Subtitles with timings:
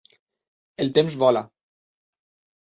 [0.85, 1.45] El temps vola.